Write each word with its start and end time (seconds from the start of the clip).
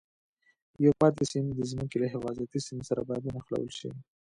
یو 0.85 0.93
پاتې 0.99 1.23
سیم 1.31 1.45
د 1.55 1.59
ځمکې 1.71 1.97
له 2.03 2.07
حفاظتي 2.13 2.59
سیم 2.67 2.79
سره 2.89 3.01
باید 3.07 3.23
ونښلول 3.25 3.69
شي. 3.77 3.89